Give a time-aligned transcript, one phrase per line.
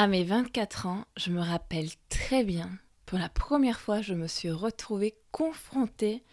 [0.00, 2.70] À mes 24 ans, je me rappelle très bien,
[3.04, 6.24] pour la première fois, je me suis retrouvée confrontée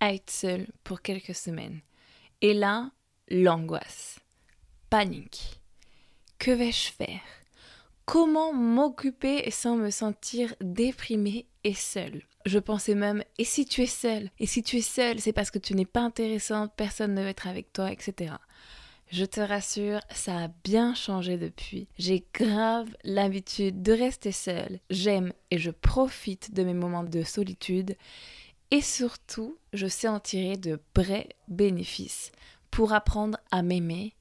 [0.00, 1.82] à être seule pour quelques semaines.
[2.40, 2.90] Et là,
[3.28, 4.20] l'angoisse,
[4.88, 5.60] panique.
[6.38, 7.20] Que vais-je faire?
[8.06, 12.22] Comment m'occuper sans me sentir déprimée et seule?
[12.46, 14.30] Je pensais même, et si tu es seule?
[14.38, 17.28] Et si tu es seule, c'est parce que tu n'es pas intéressante, personne ne veut
[17.28, 18.36] être avec toi, etc.
[19.10, 21.88] Je te rassure, ça a bien changé depuis.
[21.98, 24.78] J'ai grave l'habitude de rester seule.
[24.88, 27.96] J'aime et je profite de mes moments de solitude.
[28.70, 32.30] Et surtout, je sais en tirer de vrais bénéfices
[32.70, 34.14] pour apprendre à m'aimer,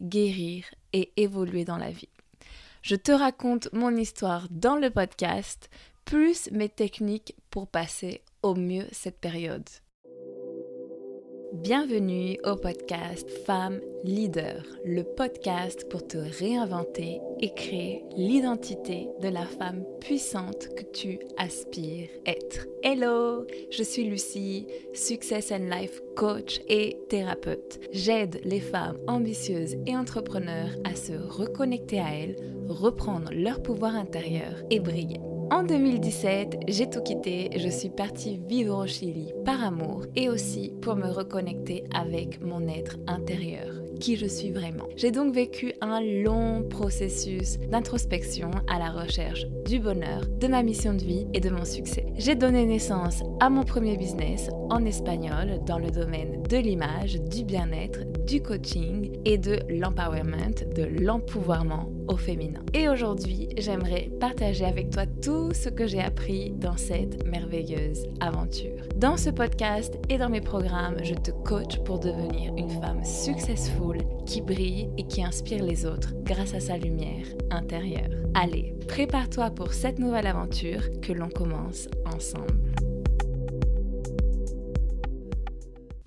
[0.00, 2.08] guérir et évoluer dans la vie.
[2.82, 5.68] Je te raconte mon histoire dans le podcast,
[6.04, 9.68] plus mes techniques pour passer au mieux cette période.
[11.62, 19.46] Bienvenue au podcast Femme Leader, le podcast pour te réinventer et créer l'identité de la
[19.46, 22.66] femme puissante que tu aspires être.
[22.82, 27.80] Hello, je suis Lucie, Success and Life coach et thérapeute.
[27.90, 32.36] J'aide les femmes ambitieuses et entrepreneurs à se reconnecter à elles,
[32.68, 35.20] reprendre leur pouvoir intérieur et briller.
[35.50, 40.72] En 2017, j'ai tout quitté, je suis partie vivre au Chili par amour et aussi
[40.82, 44.88] pour me reconnecter avec mon être intérieur, qui je suis vraiment.
[44.96, 50.94] J'ai donc vécu un long processus d'introspection à la recherche du bonheur, de ma mission
[50.94, 52.06] de vie et de mon succès.
[52.16, 57.44] J'ai donné naissance à mon premier business en espagnol dans le domaine de l'image, du
[57.44, 62.60] bien-être, du coaching et de l'empowerment, de l'empouvoirment au féminin.
[62.74, 68.80] Et aujourd'hui, j'aimerais partager avec toi tout ce que j'ai appris dans cette merveilleuse aventure.
[68.94, 73.98] Dans ce podcast et dans mes programmes, je te coach pour devenir une femme successful
[74.24, 78.08] qui brille et qui inspire les autres grâce à sa lumière intérieure.
[78.34, 82.62] Allez, prépare-toi pour cette nouvelle aventure que l'on commence ensemble.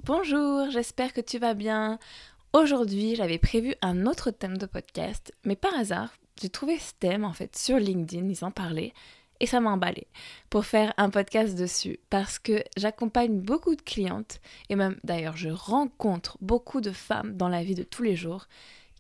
[0.06, 2.00] Bonjour, j'espère que tu vas bien.
[2.54, 7.26] Aujourd'hui, j'avais prévu un autre thème de podcast, mais par hasard, j'ai trouvé ce thème
[7.26, 8.94] en fait sur LinkedIn, ils en parlaient,
[9.40, 10.08] et ça m'a emballé
[10.50, 15.50] pour faire un podcast dessus parce que j'accompagne beaucoup de clientes et même d'ailleurs je
[15.50, 18.48] rencontre beaucoup de femmes dans la vie de tous les jours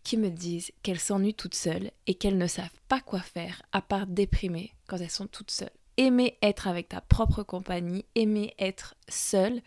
[0.03, 3.81] qui me disent qu'elles s'ennuient toutes seules et qu'elles ne savent pas quoi faire à
[3.81, 5.69] part déprimer quand elles sont toutes seules.
[5.97, 9.61] Aimer être avec ta propre compagnie, aimer être seule,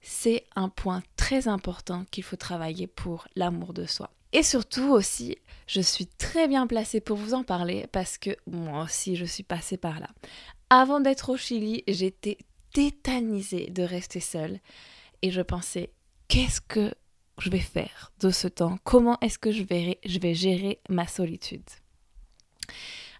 [0.00, 4.10] c'est un point très important qu'il faut travailler pour l'amour de soi.
[4.32, 8.84] Et surtout aussi, je suis très bien placée pour vous en parler parce que moi
[8.84, 10.08] aussi je suis passée par là.
[10.68, 12.38] Avant d'être au Chili, j'étais
[12.72, 14.60] tétanisée de rester seule
[15.22, 15.90] et je pensais
[16.28, 16.94] qu'est-ce que
[17.38, 18.78] je vais faire de ce temps?
[18.84, 21.68] Comment est-ce que je vais, je vais gérer ma solitude?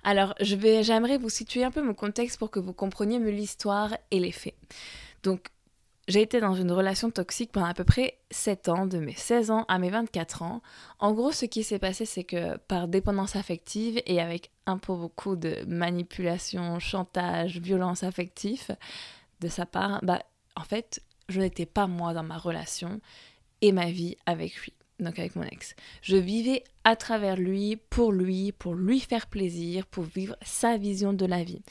[0.03, 4.21] Alors, j'aimerais vous situer un peu mon contexte pour que vous compreniez mieux l'histoire et
[4.21, 4.57] les faits.
[5.23, 5.49] Donc,
[6.09, 9.51] j'ai été dans une relation toxique pendant à peu près 7 ans, de mes 16
[9.51, 10.63] ans à mes 24 ans.
[10.99, 14.95] En gros, ce qui s'est passé, c'est que par dépendance affective et avec un peu
[14.95, 18.77] beaucoup de manipulation, chantage, violence affective
[19.41, 20.23] de sa part, bah,
[20.57, 23.01] en fait, je n'étais pas moi dans ma relation
[23.61, 25.75] et ma vie avec lui donc avec mon ex.
[26.03, 31.13] Je vivais à travers lui, pour lui, pour lui faire plaisir, pour vivre sa vision
[31.13, 31.63] de la vie.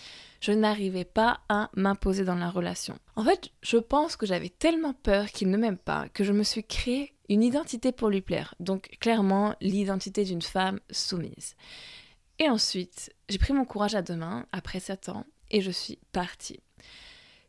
[0.41, 2.97] Je n'arrivais pas à m'imposer dans la relation.
[3.15, 6.43] En fait, je pense que j'avais tellement peur qu'il ne m'aime pas que je me
[6.43, 8.55] suis créé une identité pour lui plaire.
[8.59, 11.55] Donc clairement, l'identité d'une femme soumise.
[12.39, 15.99] Et ensuite, j'ai pris mon courage à deux mains après sept ans et je suis
[16.11, 16.61] partie.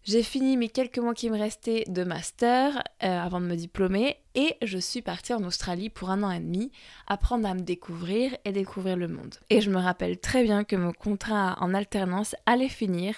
[0.04, 4.16] J'ai fini mes quelques mois qui me restaient de master euh, avant de me diplômer
[4.34, 6.72] et je suis partie en Australie pour un an et demi,
[7.06, 9.34] apprendre à me découvrir et découvrir le monde.
[9.50, 13.14] Et je me rappelle très bien que mon contrat en alternance allait finir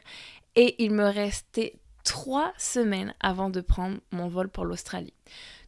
[0.56, 5.14] et il me restait trois semaines avant de prendre mon vol pour l'Australie.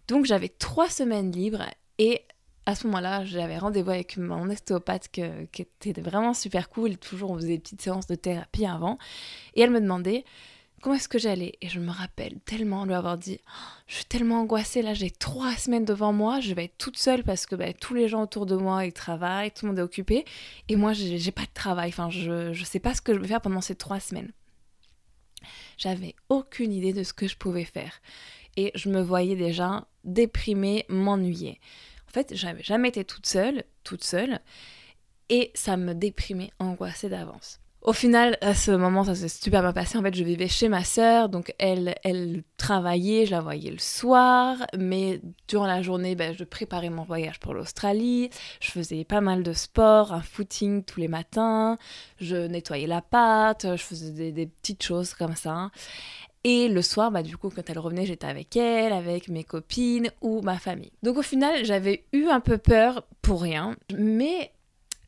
[0.09, 1.65] Donc j'avais trois semaines libres
[1.99, 2.23] et
[2.67, 5.23] à ce moment-là, j'avais rendez-vous avec mon ostéopathe qui
[5.63, 6.97] était vraiment super cool.
[6.97, 8.97] Toujours, on faisait des petites séances de thérapie avant.
[9.55, 10.25] Et elle me demandait
[10.85, 11.55] comment est-ce que j'allais?
[11.63, 13.41] Et je me rappelle tellement lui avoir dit
[13.87, 17.25] Je suis tellement angoissée, là j'ai trois semaines devant moi, je vais être toute seule
[17.25, 19.83] parce que bah, tous les gens autour de moi ils travaillent, tout le monde est
[19.83, 20.27] occupé,
[20.69, 23.29] et moi j'ai pas de travail, enfin je, je sais pas ce que je vais
[23.29, 24.31] faire pendant ces trois semaines.
[25.79, 28.03] J'avais aucune idée de ce que je pouvais faire.
[28.57, 31.61] Et je me voyais déjà déprimée, m'ennuyer.
[32.09, 34.39] En fait, j'avais jamais été toute seule, toute seule,
[35.31, 37.59] et ça me déprimait, angoissée d'avance.
[37.85, 39.99] Au final, à ce moment, ça s'est super bien passé.
[39.99, 43.79] En fait, je vivais chez ma sœur, donc elle, elle travaillait, je la voyais le
[43.79, 48.31] soir, mais durant la journée, ben, je préparais mon voyage pour l'Australie.
[48.61, 51.77] Je faisais pas mal de sport, un footing tous les matins,
[52.19, 55.71] je nettoyais la pâte, je faisais des, petites choses comme ça.
[56.43, 60.11] Et le soir, bah, du coup, quand elle revenait, j'étais avec elle, avec mes copines
[60.23, 60.93] ou ma famille.
[61.03, 64.53] Donc au final, j'avais eu un peu peur pour rien, mais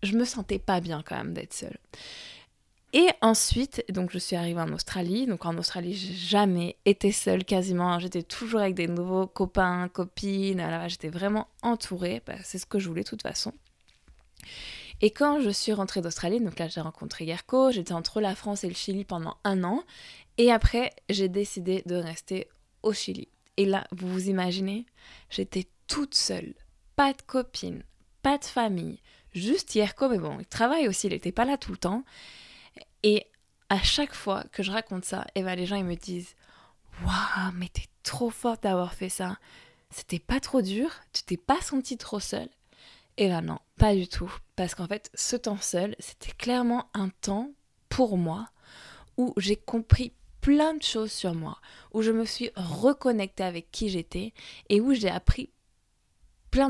[0.03, 1.79] je me sentais pas bien quand même d'être seule.
[2.97, 5.27] Et ensuite, donc je suis arrivée en Australie.
[5.27, 7.99] Donc en Australie, j'ai jamais été seule quasiment.
[7.99, 10.57] J'étais toujours avec des nouveaux copains, copines.
[10.57, 12.23] Là, j'étais vraiment entourée.
[12.25, 13.53] Bah, c'est ce que je voulais de toute façon.
[15.03, 18.65] Et quand je suis rentrée d'Australie, donc là j'ai rencontré Yerko, j'étais entre la France
[18.65, 19.85] et le Chili pendant un an.
[20.39, 22.49] Et après, j'ai décidé de rester
[22.83, 23.29] au Chili.
[23.59, 24.87] Et là, vous vous imaginez,
[25.29, 26.55] j'étais toute seule.
[26.95, 27.83] Pas de copine,
[28.23, 29.03] pas de famille.
[29.35, 32.03] Juste Yerko, mais bon, il travaille aussi, il n'était pas là tout le temps.
[33.03, 33.27] Et
[33.69, 36.35] à chaque fois que je raconte ça, et eh ben, les gens ils me disent
[37.05, 39.39] Waouh, mais t'es trop forte d'avoir fait ça.
[39.91, 42.49] C'était pas trop dur, tu t'es pas sentie trop seule.
[43.19, 44.33] Et ben non, pas du tout.
[44.57, 47.51] Parce qu'en fait, ce temps seul, c'était clairement un temps
[47.89, 48.49] pour moi
[49.17, 51.59] où j'ai compris plein de choses sur moi,
[51.93, 54.33] où je me suis reconnectée avec qui j'étais
[54.69, 55.51] et où j'ai appris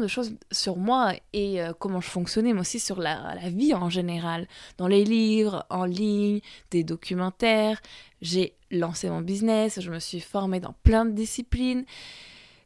[0.01, 3.89] de choses sur moi et euh, comment je fonctionnais, mais aussi sur la, vie en
[3.89, 4.49] général.
[4.79, 6.41] Dans les livres, en ligne,
[6.71, 7.81] des documentaires.
[8.21, 11.85] J'ai lancé mon business, je me suis formée dans plein de disciplines.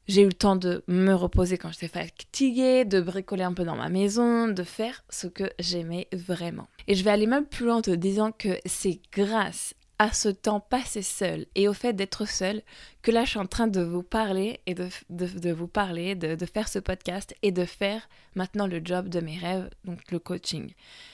[0.08, 3.76] J'ai eu le temps de me reposer quand j'étais fatiguée, de bricoler un peu dans
[3.76, 6.69] ma maison, de faire ce que j'aimais vraiment.
[6.88, 10.31] Et je vais aller même plus loin en te disant que c'est grâce à ce
[10.31, 12.62] temps passé seul et au fait d'être seul
[13.02, 16.37] que là je suis en train de vous parler et de, de, vous parler, de,
[16.37, 20.19] de, faire ce podcast et de faire maintenant le job de mes rêves, donc le
[20.19, 20.73] coaching.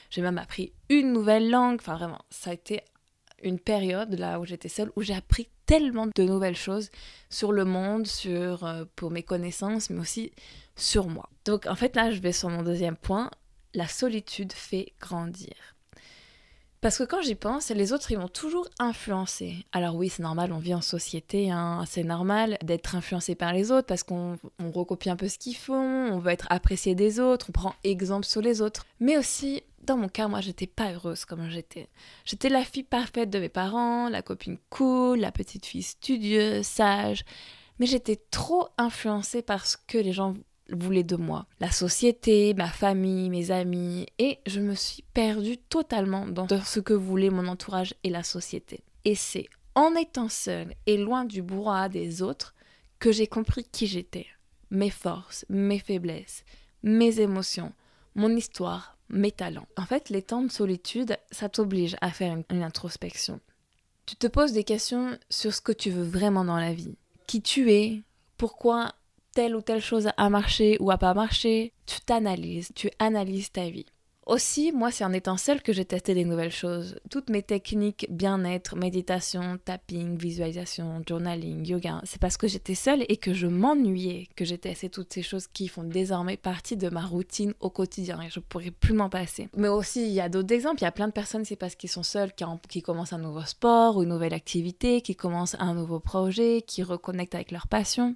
[0.09, 2.81] J'ai même appris une nouvelle langue, enfin vraiment, ça a été
[3.43, 6.89] une période là où j'étais seule où j'ai appris tellement de nouvelles choses
[7.29, 10.31] sur le monde, sur euh, pour mes connaissances, mais aussi
[10.77, 11.29] sur moi.
[11.43, 13.31] Donc en fait là je vais sur mon deuxième point,
[13.73, 15.76] la solitude fait grandir.
[16.79, 19.65] Parce que quand j'y pense, les autres, ils vont toujours influencer.
[19.71, 23.71] Alors oui, c'est normal, on vit en société, hein, c'est normal d'être influencé par les
[23.71, 27.47] autres parce qu'on recopie un peu ce qu'ils font, on veut être apprécié des autres,
[27.49, 28.85] on prend exemple sur les autres.
[28.99, 31.89] Mais aussi, dans mon cas, moi, j'étais pas heureuse comme j'étais.
[32.25, 37.25] J'étais la fille parfaite de mes parents, la copine cool, la petite fille studieuse, sage.
[37.79, 40.35] Mais j'étais trop influencée par ce que les gens
[40.71, 41.45] voulait de moi.
[41.59, 46.93] La société, ma famille, mes amis, et je me suis perdue totalement dans ce que
[46.93, 48.83] voulait mon entourage et la société.
[49.05, 52.53] Et c'est en étant seule et loin du brouhaha des autres
[52.99, 54.27] que j'ai compris qui j'étais,
[54.71, 56.43] mes forces, mes faiblesses,
[56.83, 57.73] mes émotions,
[58.15, 59.67] mon histoire, mes talents.
[59.77, 63.39] En fait, les temps de solitude, ça t'oblige à faire une introspection.
[64.05, 66.95] Tu te poses des questions sur ce que tu veux vraiment dans la vie.
[67.27, 68.03] Qui tu es,
[68.37, 68.93] pourquoi
[69.37, 73.69] telle ou telle chose a marché ou a pas marché, tu t'analyses, tu analyses ta
[73.69, 73.85] vie.
[74.25, 76.99] Aussi, moi, c'est en étant seule que j'ai testé des nouvelles choses.
[77.11, 83.17] Toutes mes techniques bien-être, méditation, tapping, visualisation, journaling, yoga, c'est parce que j'étais seule et
[83.17, 87.05] que je m'ennuyais que j'ai testé toutes ces choses qui font désormais partie de ma
[87.05, 89.49] routine au quotidien et je pourrais plus m'en passer.
[89.55, 90.81] Mais aussi, il y a d'autres exemples.
[90.81, 93.19] Il y a plein de personnes, c'est parce qu'ils sont seuls qui, qui commencent un
[93.19, 97.67] nouveau sport ou une nouvelle activité, qui commencent un nouveau projet, qui reconnectent avec leur
[97.67, 98.15] passion.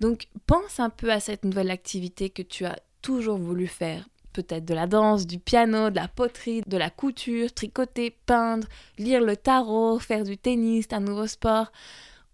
[0.00, 4.08] Donc pense un peu à cette nouvelle activité que tu as toujours voulu faire.
[4.32, 9.20] Peut-être de la danse, du piano, de la poterie, de la couture, tricoter, peindre, lire
[9.20, 11.72] le tarot, faire du tennis, un nouveau sport,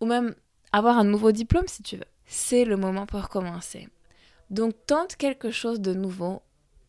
[0.00, 0.35] ou même
[0.73, 2.05] avoir un nouveau diplôme si tu veux.
[2.26, 3.88] C'est le moment pour commencer.
[4.50, 6.43] Donc tente quelque chose de nouveau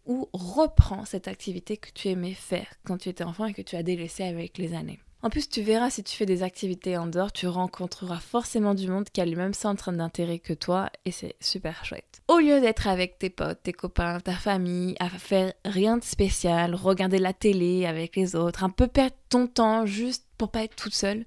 [0.05, 3.75] ou reprends cette activité que tu aimais faire quand tu étais enfant et que tu
[3.75, 4.99] as délaissée avec les années.
[5.23, 8.87] En plus, tu verras si tu fais des activités en dehors, tu rencontreras forcément du
[8.87, 12.21] monde qui a le même centre d'intérêt que toi et c'est super chouette.
[12.27, 16.75] Au lieu d'être avec tes potes, tes copains, ta famille, à faire rien de spécial,
[16.75, 20.75] regarder la télé avec les autres, un peu perdre ton temps juste pour pas être
[20.75, 21.25] toute seule,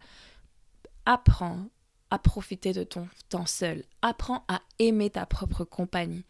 [1.05, 1.67] apprends
[2.11, 3.85] à profiter de ton temps seul.
[4.03, 6.25] Apprends à aimer ta propre compagnie.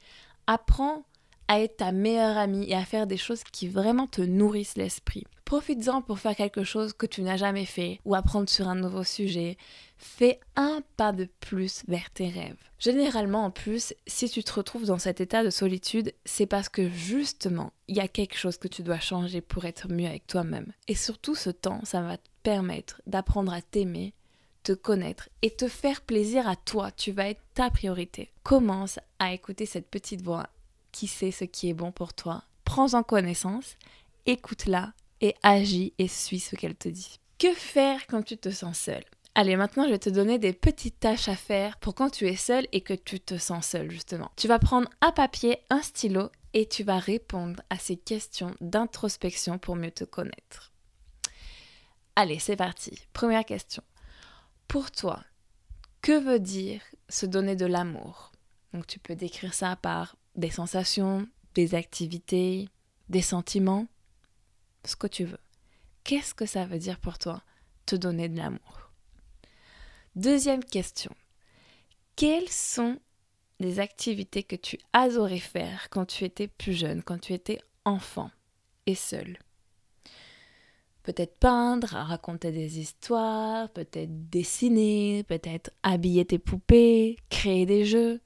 [0.47, 1.05] Apprends
[1.50, 5.25] à être ta meilleure amie et à faire des choses qui vraiment te nourrissent l'esprit.
[5.45, 9.02] Profites-en pour faire quelque chose que tu n'as jamais fait ou apprendre sur un nouveau
[9.02, 9.57] sujet.
[9.99, 12.54] Fais un pas de plus vers tes rêves.
[12.78, 16.88] Généralement, en plus, si tu te retrouves dans cet état de solitude, c'est parce que
[16.88, 20.73] justement, il y a quelque chose que tu dois changer pour être mieux avec toi-même.
[20.87, 24.14] Et surtout, ce temps, ça va te permettre d'apprendre à t'aimer,
[24.62, 26.92] te connaître et te faire plaisir à toi.
[26.92, 28.30] Tu vas être ta priorité.
[28.45, 30.47] Commence à écouter cette petite voix
[30.92, 32.44] qui sait ce qui est bon pour toi.
[32.64, 33.76] Prends en connaissance,
[34.26, 37.20] écoute-la et agis et suis ce qu'elle te dit.
[37.38, 39.04] Que faire quand tu te sens seul
[39.35, 42.37] Allez, maintenant je vais te donner des petites tâches à faire pour quand tu es
[42.37, 44.30] seul et que tu te sens seul justement.
[44.37, 49.59] Tu vas prendre un papier, un stylo et tu vas répondre à ces questions d'introspection
[49.59, 50.73] pour mieux te connaître.
[52.16, 52.92] Allez, c'est parti.
[53.12, 53.82] Première question.
[54.66, 55.23] Pour toi,
[56.02, 58.32] que veut dire se donner de l'amour?
[58.73, 62.68] Donc tu peux décrire ça par des sensations, des activités,
[63.09, 63.87] des sentiments,
[64.85, 65.38] ce que tu veux.
[66.04, 67.42] Qu'est-ce que ça veut dire pour toi
[67.87, 68.90] te donner de l'amour?
[70.16, 71.12] Deuxième question.
[72.16, 72.99] Quelles sont
[73.61, 78.30] les activités que tu adorais faire quand tu étais plus jeune, quand tu étais enfant
[78.87, 79.38] et seul
[81.02, 88.20] Peut-être peindre, raconter des histoires, peut-être dessiner, peut-être habiller tes poupées, créer des jeux.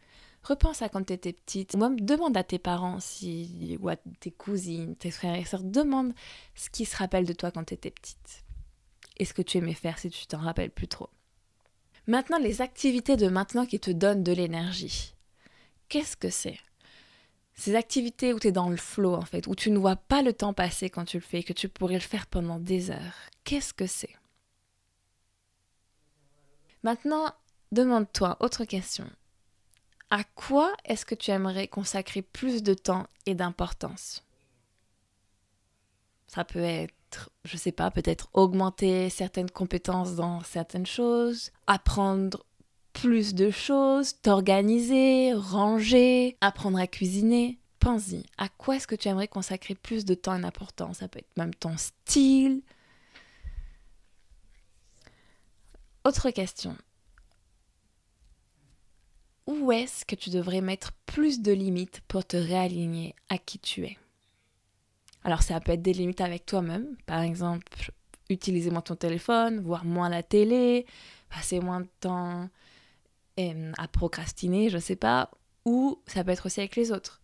[0.45, 1.75] Repense à quand tu étais petite.
[1.75, 6.13] Ou demande à tes parents si, ou à tes cousines, tes frères et sœurs, demande
[6.55, 8.45] ce qui se rappelle de toi quand tu étais petite.
[9.17, 11.09] Et ce que tu aimais faire si tu t'en rappelles plus trop.
[12.07, 15.15] Maintenant, les activités de maintenant qui te donnent de l'énergie.
[15.89, 16.59] Qu'est-ce que c'est?
[17.55, 20.21] Ces activités où tu es dans le flow, en fait, où tu ne vois pas
[20.21, 23.31] le temps passer quand tu le fais, que tu pourrais le faire pendant des heures.
[23.45, 24.15] Qu'est-ce que c'est?
[26.83, 27.33] Maintenant,
[27.73, 29.09] demande-toi, autre question
[30.11, 34.25] à quoi est-ce que tu aimerais consacrer plus de temps et d'importance?
[36.27, 42.45] Ça peut être, je sais pas, peut-être augmenter certaines compétences dans certaines choses, apprendre
[42.93, 47.59] plus de choses, t'organiser, ranger, apprendre à cuisiner.
[47.79, 50.99] Pense-y, à quoi est-ce que tu aimerais consacrer plus de temps et d'importance?
[50.99, 52.63] Ça peut être même ton style.
[56.05, 56.77] Autre question
[59.47, 63.85] où est-ce que tu devrais mettre plus de limites pour te réaligner à qui tu
[63.85, 63.99] es?
[65.23, 67.93] Alors ça peut être des limites avec toi-même, par exemple
[68.31, 70.87] utiliser moins ton téléphone, voir moins la télé,
[71.29, 72.49] passer moins de temps
[73.37, 75.31] à procrastiner, je sais pas,
[75.65, 77.21] ou ça peut être aussi avec les autres.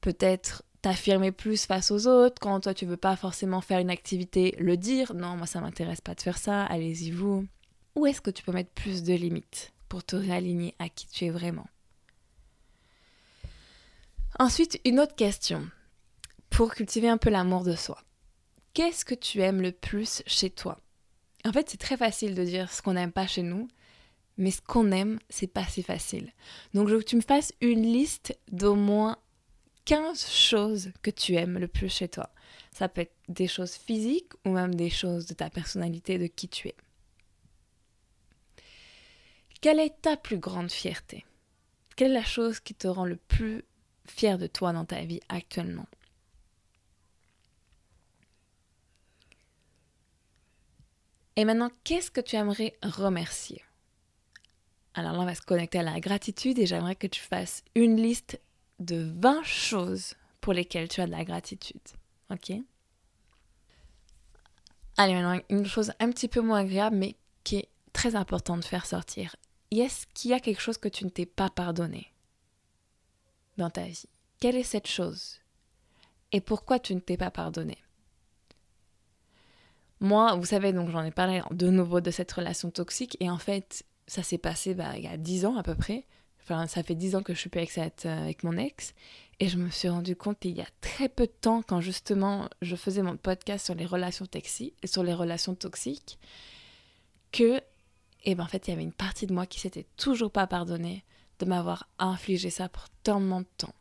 [0.00, 4.54] Peut-être t'affirmer plus face aux autres, quand toi tu veux pas forcément faire une activité,
[4.58, 7.46] le dire, non, moi ça m'intéresse pas de faire ça, allez-y vous.
[7.94, 9.72] Où est-ce que tu peux mettre plus de limites?
[9.92, 11.66] Pour te réaligner à qui tu es vraiment.
[14.38, 15.68] Ensuite, une autre question
[16.48, 18.02] pour cultiver un peu l'amour de soi.
[18.72, 20.80] Qu'est-ce que tu aimes le plus chez toi?
[21.44, 23.68] En fait, c'est très facile de dire ce qu'on n'aime pas chez nous,
[24.38, 26.32] mais ce qu'on aime, c'est pas si facile.
[26.72, 29.18] Donc, je veux que tu me fasses une liste d'au moins
[29.84, 32.30] 15 choses que tu aimes le plus chez toi.
[32.72, 36.48] Ça peut être des choses physiques ou même des choses de ta personnalité, de qui
[36.48, 36.76] tu es.
[39.62, 41.24] Quelle est ta plus grande fierté?
[41.94, 43.64] Quelle est la chose qui te rend le plus
[44.04, 45.86] fier de toi dans ta vie actuellement?
[51.36, 53.62] Et maintenant, qu'est-ce que tu aimerais remercier?
[54.94, 58.02] Alors là, on va se connecter à la gratitude et j'aimerais que tu fasses une
[58.02, 58.40] liste
[58.80, 61.80] de 20 choses pour lesquelles tu as de la gratitude.
[62.30, 62.50] Ok?
[64.96, 67.14] Allez, maintenant, une chose un petit peu moins agréable, mais
[67.44, 69.36] qui est très importante de faire sortir
[69.80, 72.12] est-ce qu'il y a quelque chose que tu ne t'es pas pardonné
[73.56, 74.08] dans ta vie?
[74.40, 75.40] Quelle est cette chose?
[76.32, 77.78] Et pourquoi tu ne t'es pas pardonné?
[80.00, 83.38] Moi, vous savez, donc j'en ai parlé de nouveau de cette relation toxique et en
[83.38, 86.06] fait, ça s'est passé bah, il y a dix ans à peu près.
[86.42, 88.94] Enfin, ça fait dix ans que je suis plus avec, euh, avec mon ex
[89.38, 92.48] et je me suis rendu compte il y a très peu de temps quand justement
[92.62, 94.26] je faisais mon podcast sur les relations,
[94.84, 96.18] sur les relations toxiques
[97.30, 97.60] que
[98.24, 100.46] et ben en fait, il y avait une partie de moi qui s'était toujours pas
[100.46, 101.04] pardonné
[101.38, 103.74] de m'avoir infligé ça pour tellement de temps.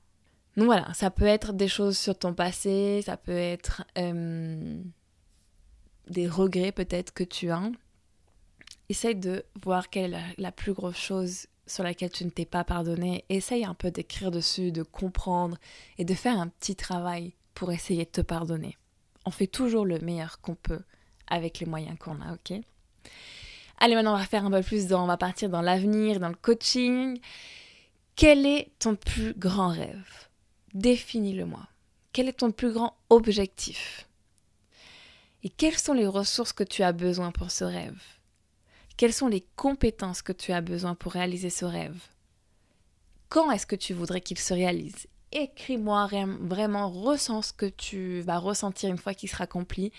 [0.57, 4.81] Donc voilà, ça peut être des choses sur ton passé, ça peut être euh,
[6.07, 7.71] des regrets peut-être que tu as.
[8.89, 12.65] Essaye de voir quelle est la, plus grosse chose sur laquelle tu ne t'es pas
[12.65, 13.23] pardonné.
[13.29, 15.57] Essaye un peu d'écrire dessus, de comprendre
[15.97, 18.77] et de faire un petit travail pour essayer de te pardonner.
[19.25, 20.81] On fait toujours le meilleur qu'on peut
[21.27, 22.59] avec les moyens qu'on a, ok?
[23.83, 26.29] Allez, maintenant, on va faire un peu plus dans, on va partir dans l'avenir, dans
[26.29, 27.19] le coaching.
[28.15, 30.27] Quel est ton plus grand rêve?
[30.75, 31.67] Définis-le-moi.
[32.13, 34.07] Quel est ton plus grand objectif?
[35.41, 37.99] Et quelles sont les ressources que tu as besoin pour ce rêve?
[38.97, 41.99] Quelles sont les compétences que tu as besoin pour réaliser ce rêve?
[43.29, 45.07] Quand est-ce que tu voudrais qu'il se réalise?
[45.31, 46.09] Écris-moi
[46.41, 49.91] vraiment, ressens ce que tu vas ressentir une fois qu'il sera accompli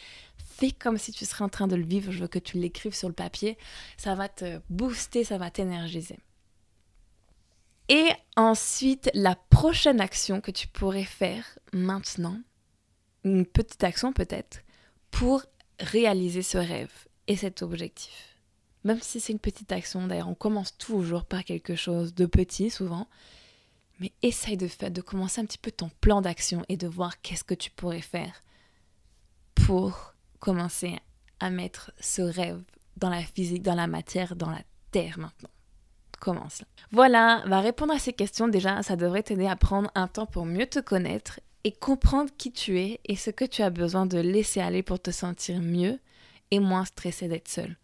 [0.52, 2.94] fais comme si tu serais en train de le vivre, je veux que tu l'écrives
[2.94, 3.58] sur le papier,
[3.96, 6.18] ça va te booster, ça va t'énergiser.
[7.88, 12.38] Et ensuite, la prochaine action que tu pourrais faire maintenant,
[13.24, 14.62] une petite action peut-être
[15.10, 15.42] pour
[15.80, 16.92] réaliser ce rêve
[17.26, 18.38] et cet objectif.
[18.84, 22.70] Même si c'est une petite action, d'ailleurs on commence toujours par quelque chose de petit
[22.70, 23.08] souvent,
[24.02, 27.20] mais essaye de, faire, de commencer un petit peu ton plan d'action et de voir
[27.22, 28.42] qu'est-ce que tu pourrais faire
[29.54, 30.98] pour commencer
[31.38, 32.60] à mettre ce rêve
[32.96, 35.50] dans la physique, dans la matière, dans la terre maintenant.
[36.20, 36.62] Commence.
[36.90, 40.46] Voilà, va répondre à ces questions déjà, ça devrait t'aider à prendre un temps pour
[40.46, 44.18] mieux te connaître et comprendre qui tu es et ce que tu as besoin de
[44.18, 46.00] laisser aller pour te sentir mieux
[46.50, 47.76] et moins stressé d'être seul.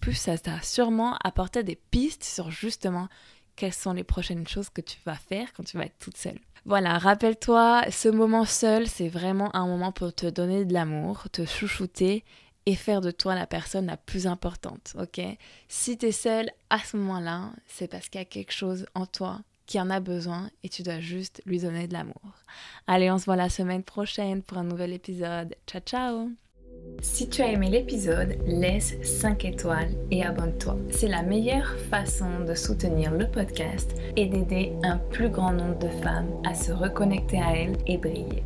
[0.00, 3.08] Plus ça t'a sûrement apporté des pistes sur justement
[3.56, 6.38] quelles sont les prochaines choses que tu vas faire quand tu vas être toute seule.
[6.64, 11.44] Voilà, rappelle-toi, ce moment seul, c'est vraiment un moment pour te donner de l'amour, te
[11.44, 12.24] chouchouter
[12.66, 15.20] et faire de toi la personne la plus importante, ok?
[15.68, 19.06] Si tu es seule à ce moment-là, c'est parce qu'il y a quelque chose en
[19.06, 22.32] toi qui en a besoin et tu dois juste lui donner de l'amour.
[22.86, 25.54] Allez, on se voit la semaine prochaine pour un nouvel épisode.
[25.66, 26.45] Ciao ciao
[27.00, 30.76] si tu as aimé l'épisode, laisse 5 étoiles et abonne-toi.
[30.90, 35.88] C'est la meilleure façon de soutenir le podcast et d'aider un plus grand nombre de
[35.88, 38.42] femmes à se reconnecter à elles et briller.